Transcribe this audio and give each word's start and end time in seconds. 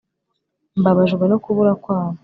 mbabajwe 0.79 1.23
no 1.31 1.37
kubura 1.43 1.73
kwabo 1.83 2.17